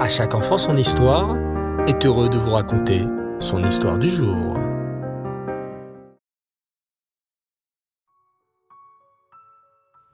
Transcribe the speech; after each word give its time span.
À 0.00 0.08
chaque 0.08 0.34
enfant 0.34 0.56
son 0.56 0.78
histoire 0.78 1.36
est 1.86 2.06
heureux 2.06 2.30
de 2.30 2.38
vous 2.38 2.52
raconter 2.52 3.04
son 3.38 3.62
histoire 3.62 3.98
du 3.98 4.08
jour. 4.08 4.56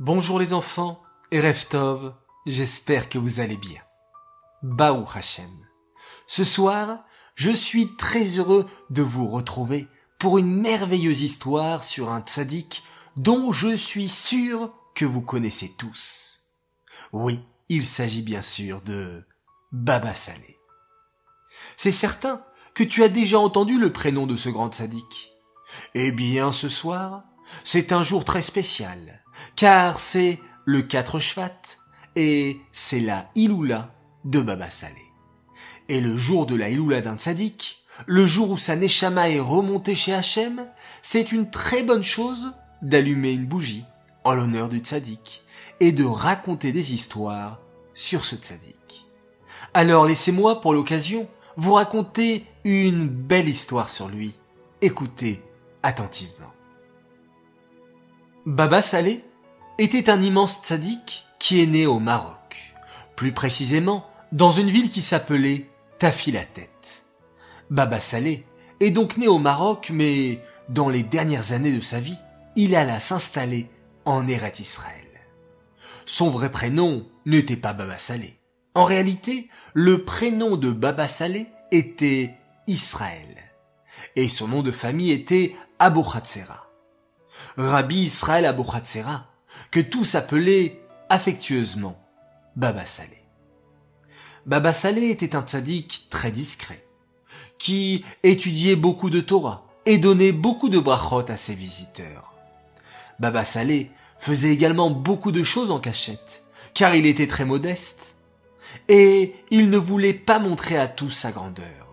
Bonjour 0.01 0.41
les 0.41 0.53
enfants 0.53 1.01
et 1.31 1.39
Reftov, 1.39 2.15
j'espère 2.47 3.09
que 3.09 3.19
vous 3.19 3.39
allez 3.39 3.57
bien. 3.57 3.81
Baou 4.65 5.05
Hashem. 5.15 5.53
Ce 6.27 6.43
soir, 6.43 7.05
je 7.37 7.53
suis 7.53 7.95
très 7.97 8.41
heureux 8.41 8.67
de 8.91 9.03
vous 9.03 9.29
retrouver 9.29 9.87
pour 10.19 10.39
une 10.39 10.53
merveilleuse 10.53 11.23
histoire 11.23 11.85
sur 11.85 12.11
un 12.11 12.23
tzaddik 12.23 12.83
dont 13.15 13.53
je 13.53 13.77
suis 13.77 14.09
sûr 14.09 14.75
que 14.97 15.05
vous 15.05 15.23
connaissez 15.23 15.73
tous. 15.79 16.51
Oui, 17.13 17.39
il 17.69 17.85
s'agit 17.85 18.23
bien 18.23 18.43
sûr 18.43 18.83
de 18.83 19.25
Baba 19.73 20.15
Salé. 20.15 20.59
C'est 21.77 21.93
certain 21.93 22.45
que 22.75 22.85
tu 22.85 23.03
as 23.03 23.09
déjà 23.09 23.39
entendu 23.39 23.79
le 23.79 23.93
prénom 23.93 24.27
de 24.27 24.37
ce 24.37 24.49
grand 24.49 24.73
sadique. 24.73 25.33
Eh 25.95 26.11
bien, 26.11 26.53
ce 26.53 26.69
soir, 26.69 27.25
c'est 27.65 27.93
un 27.93 28.03
jour 28.03 28.25
très 28.25 28.43
spécial, 28.43 29.23
car 29.57 29.99
c'est 29.99 30.41
le 30.65 30.83
4 30.83 31.19
Shvat 31.19 31.61
et 32.17 32.61
c'est 32.73 33.01
la 33.01 33.31
Iloula 33.35 33.95
de 34.25 34.41
Baba 34.41 34.71
Salé. 34.71 35.03
Et 35.89 36.01
le 36.01 36.17
jour 36.17 36.47
de 36.47 36.57
la 36.57 36.69
Iloula 36.69 37.01
d'un 37.01 37.19
sadique, 37.19 37.85
le 38.07 38.27
jour 38.27 38.51
où 38.51 38.59
sa 38.59 38.77
Neshama 38.77 39.31
est 39.31 39.41
remontée 39.41 39.95
chez 39.95 40.13
Hachem, 40.13 40.67
c'est 41.03 41.33
une 41.33 41.51
très 41.51 41.83
bonne 41.83 42.03
chose 42.03 42.53
d'allumer 42.83 43.33
une 43.33 43.47
bougie 43.47 43.85
en 44.25 44.35
l'honneur 44.35 44.69
du 44.69 44.79
tzaddik 44.79 45.43
et 45.81 45.93
de 45.93 46.05
raconter 46.05 46.73
des 46.73 46.93
histoires 46.95 47.61
sur 47.95 48.25
ce 48.25 48.37
tzaddik. 48.37 48.86
Alors 49.77 50.07
laissez-moi 50.07 50.63
pour 50.63 50.73
l'occasion 50.73 51.29
vous 51.59 51.75
raconter 51.75 52.47
une 52.65 53.07
belle 53.07 53.47
histoire 53.47 53.91
sur 53.91 54.09
lui. 54.09 54.35
Écoutez 54.81 55.43
attentivement. 55.83 56.51
Baba 58.47 58.81
Saleh 58.81 59.23
était 59.77 60.09
un 60.09 60.23
immense 60.23 60.63
tzaddik 60.63 61.27
qui 61.39 61.61
est 61.61 61.67
né 61.67 61.85
au 61.85 61.99
Maroc, 61.99 62.75
plus 63.17 63.33
précisément 63.33 64.07
dans 64.33 64.51
une 64.51 64.71
ville 64.71 64.89
qui 64.89 65.03
s'appelait 65.03 65.67
Tafilatet. 65.99 66.71
Baba 67.69 68.01
Saleh 68.01 68.47
est 68.81 68.93
donc 68.93 69.19
né 69.19 69.29
au 69.29 69.39
Maroc, 69.39 69.91
mais 69.93 70.41
dans 70.71 70.89
les 70.89 71.03
dernières 71.03 71.53
années 71.53 71.77
de 71.77 71.83
sa 71.83 72.01
vie, 72.01 72.17
il 72.57 72.75
alla 72.75 72.99
s'installer 72.99 73.69
en 74.07 74.27
Eret 74.27 74.55
Israël. 74.59 75.05
Son 76.07 76.31
vrai 76.31 76.51
prénom 76.51 77.07
n'était 77.27 77.57
pas 77.57 77.75
Baba 77.75 77.99
Saleh. 77.99 78.39
En 78.77 78.85
réalité, 78.85 79.49
le 79.73 80.05
prénom 80.05 80.59
de 80.59 80.71
Baba 80.71 81.09
Saleh 81.09 81.47
était 81.73 82.35
Israël. 82.67 83.51
Et 84.17 84.29
son 84.29 84.49
nom 84.49 84.63
de 84.63 84.71
famille 84.71 85.13
était 85.13 85.57
Khatsera. 85.81 86.67
Rabbi 87.57 87.97
Israël 87.97 88.55
Khatsera, 88.55 89.29
que 89.71 89.81
tous 89.81 90.15
appelaient 90.15 90.79
affectueusement 91.09 91.99
Baba 92.55 92.85
Saleh. 92.85 93.23
Baba 94.45 94.75
Saleh 94.75 95.09
était 95.09 95.37
un 95.37 95.43
tzaddik 95.43 96.09
très 96.11 96.31
discret, 96.31 96.87
qui 97.57 98.05
étudiait 98.25 98.77
beaucoup 98.77 99.09
de 99.09 99.23
Torah 99.23 99.65
et 99.87 99.97
donnait 99.97 100.33
beaucoup 100.33 100.69
de 100.69 100.79
brachot 100.79 101.25
à 101.31 101.37
ses 101.39 101.55
visiteurs. 101.55 102.35
Baba 103.21 103.47
Saleh 103.47 103.91
faisait 104.19 104.53
également 104.53 104.91
beaucoup 104.91 105.33
de 105.33 105.45
choses 105.45 105.71
en 105.71 105.81
cachette, 105.81 106.45
car 106.75 106.95
il 106.95 107.07
était 107.07 107.27
très 107.27 107.47
modeste, 107.47 108.16
et 108.89 109.35
il 109.51 109.71
ne 109.71 109.79
voulait 109.79 110.13
pas 110.13 110.39
montrer 110.39 110.79
à 110.79 110.89
tous 110.89 111.11
sa 111.11 111.33
grandeur. 111.33 111.87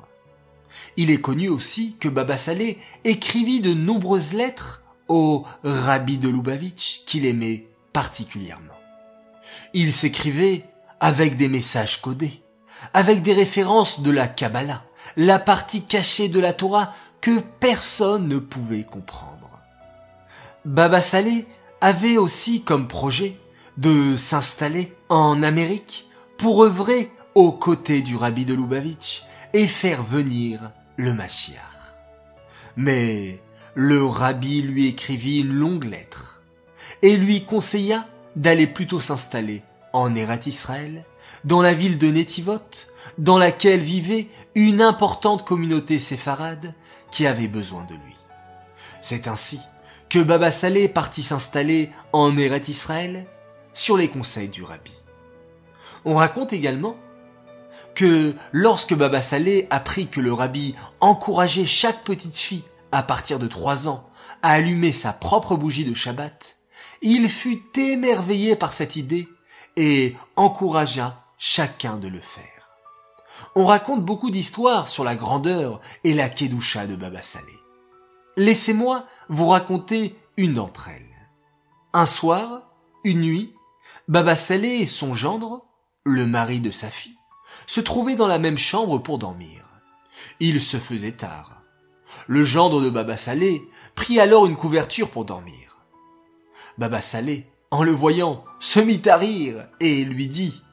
Il 0.95 1.09
est 1.09 1.22
connu 1.22 1.49
aussi 1.49 1.95
que 1.99 2.08
Baba 2.08 2.38
Saleh 2.38 2.77
écrivit 3.03 3.61
de 3.61 3.73
nombreuses 3.73 4.33
lettres 4.33 4.83
au 5.08 5.45
rabbi 5.64 6.17
de 6.17 6.30
Lubavitch 6.30 7.03
qu'il 7.05 7.26
aimait 7.26 7.67
particulièrement. 7.93 8.73
Il 9.73 9.92
s'écrivait 9.92 10.65
avec 10.99 11.36
des 11.36 11.48
messages 11.48 11.99
codés, 12.02 12.42
avec 12.93 13.23
des 13.23 13.33
références 13.33 14.02
de 14.02 14.11
la 14.11 14.27
Kabbalah, 14.27 14.83
la 15.17 15.39
partie 15.39 15.83
cachée 15.83 16.30
de 16.30 16.39
la 16.39 16.53
Torah 16.53 16.93
que 17.21 17.39
personne 17.59 18.27
ne 18.27 18.37
pouvait 18.37 18.83
comprendre. 18.83 19.49
Baba 20.65 21.02
Saleh 21.02 21.45
avait 21.82 22.17
aussi 22.17 22.61
comme 22.61 22.87
projet 22.87 23.36
de 23.77 24.15
s'installer 24.15 24.93
en 25.09 25.43
Amérique 25.43 26.08
pour 26.43 26.61
œuvrer 26.65 27.09
aux 27.36 27.54
côtés 27.54 28.02
du 28.02 28.17
rabbi 28.17 28.43
de 28.43 28.54
Lubavitch 28.54 29.23
et 29.54 29.65
faire 29.65 30.04
venir 30.04 30.73
le 30.98 31.14
Mashiach. 31.14 31.55
Mais 32.76 33.39
le 33.76 34.05
rabbi 34.05 34.61
lui 34.61 34.87
écrivit 34.87 35.39
une 35.39 35.53
longue 35.53 35.86
lettre 35.86 36.43
et 37.02 37.15
lui 37.15 37.45
conseilla 37.45 38.09
d'aller 38.36 38.67
plutôt 38.67 38.99
s'installer 38.99 39.64
en 39.93 40.14
Erat 40.15 40.42
Israël, 40.45 41.05
dans 41.45 41.61
la 41.61 41.73
ville 41.73 41.98
de 41.98 42.08
Netivot, 42.08 42.59
dans 43.17 43.37
laquelle 43.37 43.80
vivait 43.80 44.27
une 44.53 44.82
importante 44.82 45.45
communauté 45.45 45.98
séfarade 45.98 46.73
qui 47.09 47.26
avait 47.26 47.48
besoin 47.48 47.86
de 47.86 47.93
lui. 47.93 48.17
C'est 49.02 49.30
ainsi 49.30 49.61
que 50.09 50.20
Baba 50.20 50.52
Saleh 50.52 50.89
partit 50.89 51.23
s'installer 51.23 51.89
en 52.11 52.36
Eret 52.36 52.64
Israël 52.67 53.27
sur 53.73 53.95
les 53.95 54.09
conseils 54.09 54.49
du 54.49 54.64
rabbi. 54.64 54.92
On 56.05 56.15
raconte 56.15 56.53
également 56.53 56.95
que 57.95 58.36
lorsque 58.52 58.93
Baba 58.93 59.21
Saleh 59.21 59.67
apprit 59.69 60.08
que 60.08 60.19
le 60.19 60.33
rabbi 60.33 60.75
encourageait 60.99 61.65
chaque 61.65 62.03
petite 62.03 62.37
fille 62.37 62.64
à 62.91 63.03
partir 63.03 63.39
de 63.39 63.47
trois 63.47 63.87
ans 63.87 64.09
à 64.41 64.52
allumer 64.52 64.91
sa 64.91 65.14
propre 65.14 65.55
bougie 65.55 65.86
de 65.86 65.93
Shabbat, 65.93 66.58
il 67.02 67.30
fut 67.30 67.61
émerveillé 67.77 68.55
par 68.55 68.73
cette 68.73 68.95
idée 68.95 69.27
et 69.75 70.15
encouragea 70.36 71.23
chacun 71.37 71.97
de 71.97 72.08
le 72.08 72.20
faire. 72.20 72.47
On 73.55 73.65
raconte 73.65 74.03
beaucoup 74.03 74.31
d'histoires 74.31 74.87
sur 74.87 75.03
la 75.03 75.15
grandeur 75.15 75.80
et 76.03 76.14
la 76.14 76.30
kedusha 76.30 76.87
de 76.87 76.95
Baba 76.95 77.23
Saleh. 77.23 77.59
Laissez-moi 78.37 79.05
vous 79.30 79.47
raconter 79.47 80.15
une 80.37 80.53
d'entre 80.53 80.89
elles. 80.89 81.30
Un 81.93 82.05
soir, 82.05 82.64
une 83.03 83.21
nuit, 83.21 83.53
Baba 84.08 84.35
Saleh 84.35 84.81
et 84.81 84.85
son 84.85 85.14
gendre, 85.14 85.65
le 86.03 86.25
mari 86.25 86.59
de 86.61 86.71
sa 86.71 86.89
fille, 86.89 87.17
se 87.67 87.81
trouvaient 87.81 88.15
dans 88.15 88.27
la 88.27 88.39
même 88.39 88.58
chambre 88.58 88.97
pour 88.97 89.17
dormir. 89.17 89.65
Il 90.39 90.61
se 90.61 90.77
faisait 90.77 91.14
tard. 91.14 91.61
Le 92.27 92.43
gendre 92.43 92.81
de 92.81 92.89
Baba 92.89 93.17
Saleh 93.17 93.61
prit 93.95 94.19
alors 94.19 94.45
une 94.45 94.55
couverture 94.55 95.09
pour 95.09 95.25
dormir. 95.25 95.77
Baba 96.77 97.02
Saleh, 97.02 97.47
en 97.71 97.83
le 97.83 97.91
voyant, 97.91 98.43
se 98.59 98.80
mit 98.80 99.02
à 99.08 99.17
rire 99.17 99.67
et 99.80 100.05
lui 100.05 100.27
dit 100.27 100.64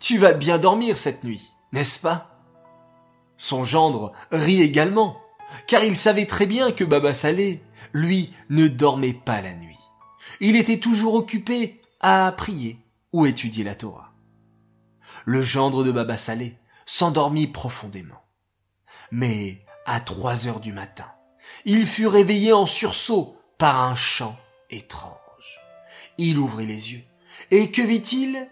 Tu 0.00 0.18
vas 0.18 0.32
bien 0.32 0.58
dormir 0.58 0.96
cette 0.96 1.24
nuit, 1.24 1.50
n'est-ce 1.72 2.00
pas? 2.00 2.30
Son 3.36 3.64
gendre 3.64 4.12
rit 4.30 4.62
également 4.62 5.16
car 5.66 5.84
il 5.84 5.96
savait 5.96 6.26
très 6.26 6.46
bien 6.46 6.72
que 6.72 6.84
Baba 6.84 7.12
Saleh, 7.12 7.60
lui, 7.92 8.32
ne 8.50 8.68
dormait 8.68 9.14
pas 9.14 9.40
la 9.40 9.54
nuit. 9.54 9.78
Il 10.40 10.56
était 10.56 10.78
toujours 10.78 11.14
occupé 11.14 11.80
à 12.00 12.32
prier 12.36 12.78
ou 13.12 13.26
étudier 13.26 13.64
la 13.64 13.74
Torah. 13.74 14.13
Le 15.24 15.40
gendre 15.40 15.84
de 15.84 15.92
Baba 15.92 16.16
Saleh 16.16 16.58
s'endormit 16.84 17.46
profondément. 17.46 18.22
Mais 19.10 19.64
à 19.86 20.00
trois 20.00 20.46
heures 20.48 20.60
du 20.60 20.72
matin, 20.72 21.10
il 21.64 21.86
fut 21.86 22.06
réveillé 22.06 22.52
en 22.52 22.66
sursaut 22.66 23.36
par 23.58 23.82
un 23.82 23.94
chant 23.94 24.36
étrange. 24.70 25.14
Il 26.18 26.38
ouvrit 26.38 26.66
les 26.66 26.92
yeux. 26.92 27.02
Et 27.50 27.70
que 27.70 27.82
vit-il? 27.82 28.48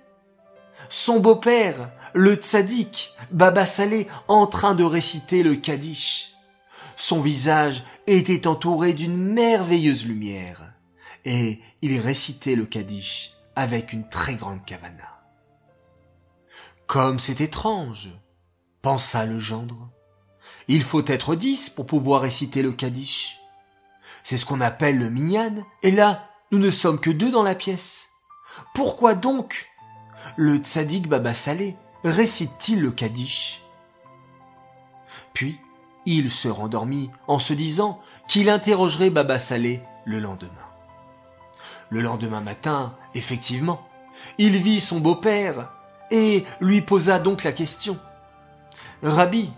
Son 0.89 1.21
beau-père, 1.21 1.91
le 2.15 2.35
tzaddik, 2.35 3.15
Baba 3.31 3.67
Saleh, 3.67 4.07
en 4.29 4.47
train 4.47 4.75
de 4.75 4.85
réciter 4.85 5.43
le 5.43 5.57
Kaddish. 5.57 6.33
Son 6.97 7.21
visage 7.21 7.85
était 8.07 8.47
entouré 8.47 8.93
d'une 8.93 9.17
merveilleuse 9.17 10.07
lumière, 10.07 10.75
et 11.25 11.61
il 11.81 11.99
récitait 11.99 12.57
le 12.57 12.67
Kaddish 12.67 13.33
avec 13.57 13.93
une 13.93 14.09
très 14.09 14.35
grande 14.35 14.65
kavana. 14.65 15.12
Comme 16.93 17.19
c'est 17.19 17.41
étrange, 17.41 18.11
pensa 18.83 19.25
le 19.25 19.39
gendre. 19.39 19.89
Il 20.69 20.83
faut 20.83 21.03
être 21.07 21.35
dix 21.37 21.71
pour 21.71 21.87
pouvoir 21.87 22.21
réciter 22.21 22.61
le 22.61 22.71
Kaddish. 22.71 23.41
C'est 24.23 24.37
ce 24.37 24.45
qu'on 24.45 24.61
appelle 24.61 24.99
le 24.99 25.09
minyan, 25.09 25.65
et 25.83 25.91
là, 25.91 26.29
nous 26.51 26.59
ne 26.59 26.71
sommes 26.71 27.01
que 27.01 27.09
deux 27.09 27.31
dans 27.31 27.43
la 27.43 27.55
pièce. 27.55 28.11
Pourquoi 28.75 29.15
donc 29.15 29.71
le 30.37 30.59
tzaddik 30.59 31.09
Baba 31.09 31.33
Saleh 31.33 31.77
récite-t-il 32.05 32.83
le 32.83 32.93
Kaddish? 32.93 33.63
Puis, 35.33 35.59
il 36.05 36.31
se 36.31 36.49
rendormit 36.49 37.11
en 37.27 37.39
se 37.39 37.55
disant 37.55 38.03
qu'il 38.29 38.51
interrogerait 38.51 39.09
Baba 39.09 39.39
Saleh 39.39 39.83
le 40.05 40.21
lendemain. 40.21 40.69
Le 41.89 42.03
lendemain 42.03 42.43
matin, 42.43 42.99
effectivement, 43.15 43.89
il 44.37 44.59
vit 44.59 44.83
son 44.83 45.01
beau-père 45.01 45.73
et 46.13 46.45
lui 46.61 46.83
posa 46.83 47.19
donc 47.19 47.43
la 47.43 47.51
question. 47.51 47.99
Rabbi, 49.03 49.51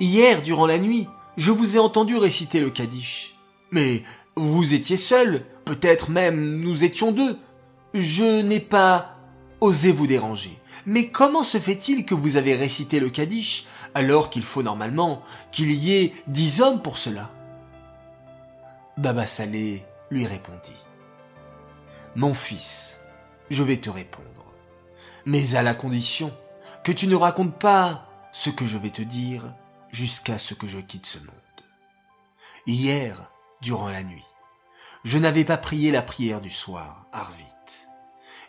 hier 0.00 0.40
durant 0.40 0.66
la 0.66 0.78
nuit, 0.78 1.08
je 1.36 1.50
vous 1.50 1.76
ai 1.76 1.78
entendu 1.78 2.16
réciter 2.16 2.60
le 2.60 2.70
Kaddish. 2.70 3.36
Mais 3.70 4.04
vous 4.36 4.72
étiez 4.72 4.96
seul, 4.96 5.44
peut-être 5.64 6.10
même 6.10 6.60
nous 6.60 6.84
étions 6.84 7.12
deux. 7.12 7.38
Je 7.92 8.40
n'ai 8.40 8.60
pas 8.60 9.18
osé 9.60 9.92
vous 9.92 10.06
déranger. 10.06 10.58
Mais 10.86 11.08
comment 11.08 11.42
se 11.42 11.58
fait-il 11.58 12.04
que 12.04 12.14
vous 12.14 12.36
avez 12.36 12.54
récité 12.54 13.00
le 13.00 13.10
Kaddish 13.10 13.66
alors 13.94 14.30
qu'il 14.30 14.42
faut 14.42 14.62
normalement 14.62 15.22
qu'il 15.50 15.70
y 15.72 15.96
ait 15.96 16.12
dix 16.26 16.60
hommes 16.60 16.82
pour 16.82 16.98
cela? 16.98 17.30
Baba 18.96 19.26
Salé 19.26 19.84
lui 20.10 20.26
répondit. 20.26 20.76
Mon 22.14 22.34
fils, 22.34 23.00
je 23.50 23.62
vais 23.62 23.78
te 23.78 23.90
répondre, 23.90 24.44
mais 25.26 25.54
à 25.54 25.62
la 25.62 25.74
condition 25.74 26.32
que 26.84 26.92
tu 26.92 27.06
ne 27.06 27.16
racontes 27.16 27.58
pas 27.58 28.08
ce 28.32 28.50
que 28.50 28.66
je 28.66 28.78
vais 28.78 28.90
te 28.90 29.02
dire 29.02 29.54
jusqu'à 29.90 30.38
ce 30.38 30.54
que 30.54 30.66
je 30.66 30.80
quitte 30.80 31.06
ce 31.06 31.18
monde. 31.18 31.30
Hier, 32.66 33.30
durant 33.60 33.88
la 33.88 34.02
nuit, 34.02 34.24
je 35.04 35.18
n'avais 35.18 35.44
pas 35.44 35.56
prié 35.56 35.90
la 35.90 36.02
prière 36.02 36.40
du 36.40 36.50
soir, 36.50 37.06
Arvit. 37.12 37.44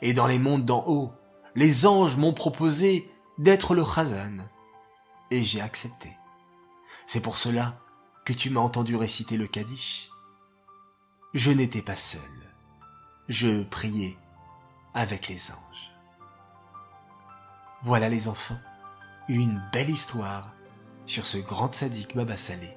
Et 0.01 0.13
dans 0.13 0.27
les 0.27 0.39
mondes 0.39 0.65
d'en 0.65 0.83
haut, 0.87 1.13
les 1.55 1.85
anges 1.85 2.17
m'ont 2.17 2.33
proposé 2.33 3.09
d'être 3.37 3.75
le 3.75 3.83
Chazan. 3.83 4.37
Et 5.31 5.43
j'ai 5.43 5.61
accepté. 5.61 6.09
C'est 7.05 7.21
pour 7.21 7.37
cela 7.37 7.77
que 8.25 8.33
tu 8.33 8.49
m'as 8.49 8.61
entendu 8.61 8.95
réciter 8.95 9.37
le 9.37 9.47
Kaddish. 9.47 10.09
Je 11.33 11.51
n'étais 11.51 11.81
pas 11.81 11.95
seul. 11.95 12.21
Je 13.27 13.63
priais 13.63 14.17
avec 14.93 15.27
les 15.27 15.51
anges. 15.51 15.94
Voilà 17.85 18.09
les 18.09 18.27
enfants, 18.27 18.57
une 19.29 19.61
belle 19.71 19.91
histoire 19.91 20.55
sur 21.05 21.27
ce 21.27 21.37
grand 21.37 21.71
sadique 21.71 22.15
Baba 22.15 22.35
Salé. 22.35 22.75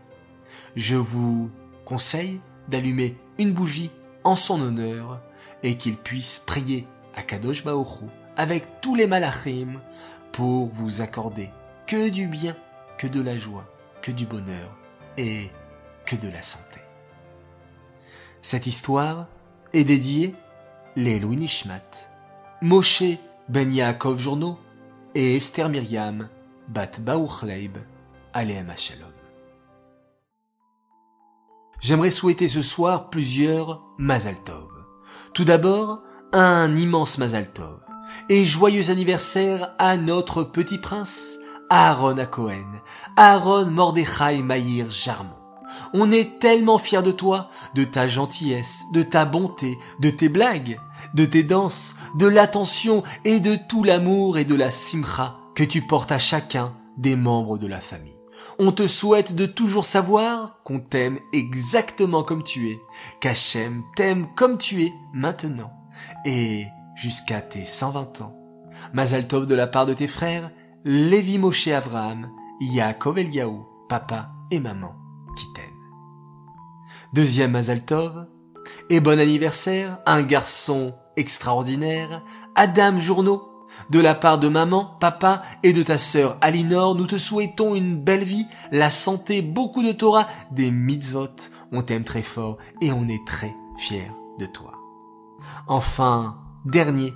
Je 0.77 0.97
vous 0.97 1.51
conseille 1.87 2.43
d'allumer 2.69 3.17
une 3.39 3.55
bougie 3.55 3.91
en 4.23 4.37
son 4.37 4.61
honneur 4.61 5.23
et 5.63 5.79
qu'il 5.79 5.97
puisse 5.97 6.41
prier 6.41 6.87
à 7.17 7.23
Kadosh 7.23 7.65
Baoru 7.65 8.05
avec 8.37 8.83
tous 8.83 8.97
les 8.97 9.07
malachim 9.07 9.81
pour 10.31 10.67
vous 10.67 11.01
accorder 11.01 11.49
que 11.87 12.11
du 12.11 12.27
bien, 12.27 12.55
que 12.99 13.07
de 13.07 13.23
la 13.23 13.39
joie, 13.39 13.65
que 14.03 14.11
du 14.11 14.27
bonheur 14.27 14.77
et 15.17 15.51
que 16.05 16.17
de 16.17 16.29
la 16.29 16.43
santé. 16.43 16.81
Cette 18.43 18.67
histoire 18.67 19.27
est 19.73 19.85
dédiée 19.85 20.35
les 20.97 21.19
Louis 21.19 21.51
Moshe 22.61 23.05
Ben 23.49 23.73
Yaakov 23.73 24.19
Journo 24.19 24.59
et 25.15 25.37
Esther 25.37 25.69
Myriam 25.69 26.29
Bat 26.69 27.01
Baouchleib 27.01 27.79
Aleem 28.33 28.73
Shalom. 28.77 29.09
J'aimerais 31.81 32.11
souhaiter 32.11 32.49
ce 32.49 32.63
soir 32.63 33.09
plusieurs 33.09 33.83
Mazal 33.99 34.43
Tov. 34.45 34.71
Tout 35.33 35.45
d'abord, 35.45 36.03
un 36.33 36.75
immense 36.77 37.19
Mazal 37.19 37.53
Tov 37.53 37.81
et 38.29 38.45
joyeux 38.45 38.91
anniversaire 38.91 39.75
à 39.79 39.97
notre 39.97 40.43
petit 40.43 40.79
prince, 40.79 41.39
Aaron 41.71 42.19
à 42.19 42.27
Cohen, 42.27 42.83
Aaron 43.17 43.71
Mordechai 43.71 44.43
Maïr 44.43 44.91
Jarmon. 44.91 45.38
On 45.95 46.11
est 46.11 46.39
tellement 46.39 46.79
fiers 46.79 47.03
de 47.03 47.13
toi, 47.13 47.51
de 47.75 47.85
ta 47.85 48.09
gentillesse, 48.09 48.83
de 48.93 49.03
ta 49.03 49.25
bonté, 49.25 49.79
de 50.01 50.11
tes 50.11 50.29
blagues, 50.29 50.79
de 51.15 51.25
tes 51.25 51.45
danses, 51.45 51.97
de 52.17 52.27
l'attention 52.27 53.03
et 53.25 53.41
de 53.41 53.57
tout 53.57 53.85
l'amour 53.85 54.39
et 54.39 54.45
de 54.45 54.55
la 54.55 54.71
simcha 54.71 55.39
que 55.55 55.65
tu 55.65 55.83
portes 55.83 56.13
à 56.13 56.19
chacun 56.19 56.75
des 56.97 57.17
membres 57.17 57.59
de 57.59 57.67
la 57.67 57.81
famille. 57.81 58.19
On 58.59 58.73
te 58.73 58.87
souhaite 58.87 59.35
de 59.35 59.47
toujours 59.47 59.85
savoir 59.85 60.63
qu'on 60.65 60.81
t'aime 60.81 61.19
exactement 61.33 62.23
comme 62.23 62.43
tu 62.43 62.71
es, 62.71 62.81
qu'Hachem 63.21 63.83
t'aime 63.97 64.29
comme 64.35 64.59
tu 64.59 64.83
es 64.83 64.93
maintenant, 65.13 65.73
et 66.25 66.67
jusqu'à 66.97 67.41
tes 67.41 67.65
120 67.65 68.21
ans. 68.21 68.35
Mazal 68.93 69.27
Tov 69.29 69.47
de 69.47 69.55
la 69.55 69.67
part 69.67 69.87
de 69.87 69.95
tes 69.95 70.07
frères, 70.07 70.51
Lévi 70.85 71.39
Moshe 71.39 71.69
Avraham, 71.69 72.31
Yaakov 72.61 73.19
Eliaou, 73.19 73.67
papa 73.89 74.31
et 74.51 74.61
maman 74.61 74.95
qui 75.37 75.45
t'aiment. 75.55 75.68
Deuxième 77.15 77.53
Mazal 77.53 77.87
Tov, 77.87 78.27
et 78.91 79.01
bon 79.01 79.19
anniversaire, 79.19 79.99
un 80.05 80.23
garçon 80.23 80.95
extraordinaire, 81.17 82.23
Adam 82.55 82.99
Journeau, 82.99 83.67
de 83.89 83.99
la 83.99 84.15
part 84.15 84.39
de 84.39 84.49
maman, 84.49 84.97
papa 85.01 85.43
et 85.63 85.73
de 85.73 85.83
ta 85.83 85.97
sœur 85.97 86.37
Alinor, 86.43 86.95
nous 86.97 87.07
te 87.07 87.17
souhaitons 87.17 87.75
une 87.75 87.97
belle 87.97 88.25
vie, 88.25 88.47
la 88.73 88.91
santé, 88.91 89.41
beaucoup 89.41 89.83
de 89.83 89.93
Torah, 89.93 90.29
des 90.51 90.71
mitzvot. 90.71 91.35
On 91.73 91.81
t'aime 91.83 92.05
très 92.05 92.21
fort 92.21 92.59
et 92.83 92.93
on 92.93 93.09
est 93.09 93.27
très 93.27 93.55
fiers 93.79 94.11
de 94.39 94.45
toi. 94.45 94.73
Enfin, 95.67 96.37
dernier, 96.67 97.15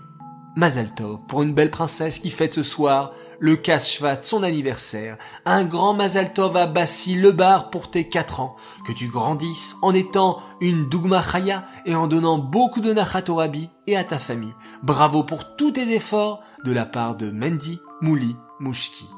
Mazal 0.55 0.95
Tov, 0.95 1.25
pour 1.27 1.43
une 1.43 1.55
belle 1.55 1.71
princesse 1.71 2.19
qui 2.19 2.31
fête 2.31 2.53
ce 2.53 2.63
soir 2.63 3.13
le 3.41 3.57
Kashvat, 3.57 4.23
son 4.23 4.43
anniversaire. 4.43 5.17
Un 5.47 5.65
grand 5.65 5.95
Mazal 5.95 6.35
Tov 6.35 6.57
à 6.59 6.67
Bassi 6.67 7.15
le 7.15 7.33
bar 7.33 7.71
pour 7.71 7.91
tes 7.91 8.07
quatre 8.07 8.41
ans. 8.41 8.55
Que 8.87 8.93
tu 8.93 9.09
grandisses 9.09 9.77
en 9.81 9.95
étant 9.95 10.41
une 10.61 10.91
Dougma 10.91 11.23
Chaya 11.23 11.65
et 11.87 11.95
en 11.95 12.07
donnant 12.07 12.37
beaucoup 12.37 12.81
de 12.81 12.93
Nachatorabi 12.93 13.71
et 13.87 13.97
à 13.97 14.05
ta 14.05 14.19
famille. 14.19 14.55
Bravo 14.83 15.25
pour 15.25 15.57
tous 15.57 15.73
tes 15.73 15.95
efforts 15.95 16.43
de 16.65 16.73
la 16.73 16.85
part 16.85 17.17
de 17.17 17.31
Mendy, 17.31 17.81
Mouli, 18.03 18.37
Mouchki 18.61 19.09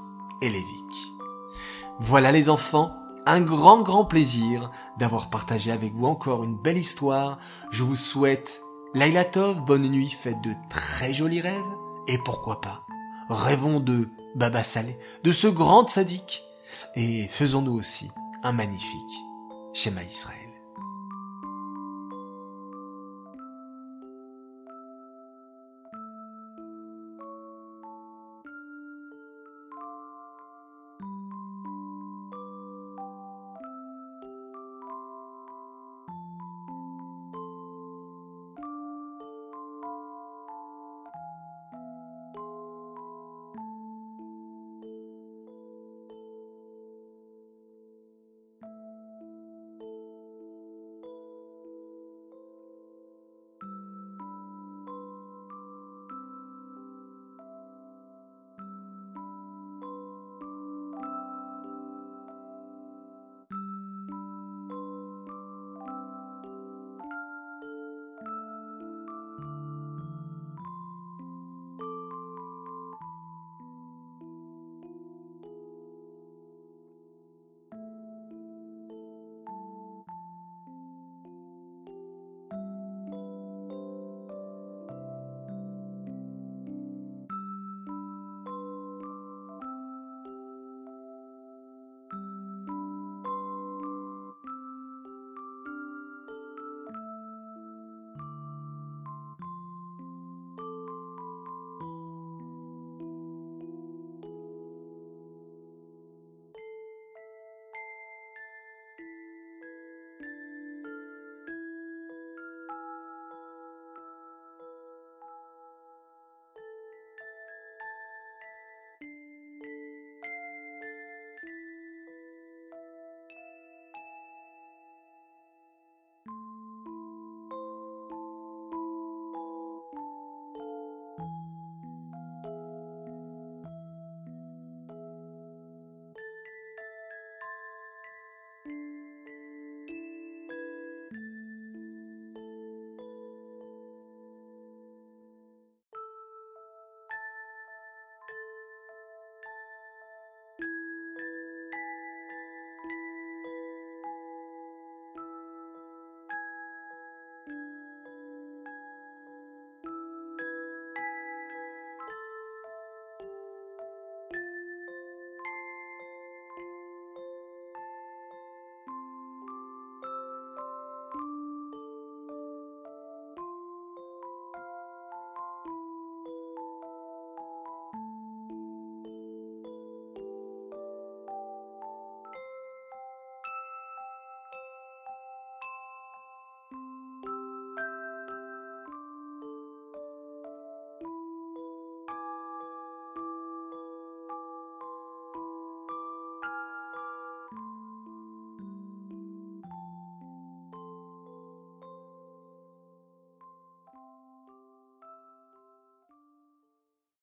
et 0.41 0.49
Lévik. 0.49 0.65
Voilà 1.99 2.31
les 2.31 2.49
enfants, 2.49 2.97
un 3.27 3.41
grand 3.41 3.83
grand 3.83 4.05
plaisir 4.05 4.71
d'avoir 4.99 5.31
partagé 5.31 5.73
avec 5.73 5.93
vous 5.95 6.07
encore 6.07 6.45
une 6.45 6.57
belle 6.57 6.79
histoire. 6.79 7.39
Je 7.71 7.83
vous 7.83 7.97
souhaite 7.97 8.64
Laila 8.95 9.25
Tov, 9.25 9.65
bonne 9.65 9.89
nuit, 9.89 10.11
faites 10.11 10.41
de 10.41 10.55
très 10.71 11.13
jolis 11.13 11.41
rêves, 11.41 11.75
et 12.07 12.17
pourquoi 12.17 12.61
pas, 12.61 12.87
rêvons 13.29 13.81
de 13.81 14.13
Baba 14.37 14.63
Salé, 14.63 14.97
de 15.25 15.33
ce 15.33 15.49
grand 15.49 15.89
sadique, 15.89 16.45
et 16.95 17.27
faisons-nous 17.27 17.75
aussi 17.75 18.13
un 18.45 18.53
magnifique 18.53 19.25
schéma 19.73 20.05
Israël. 20.05 20.44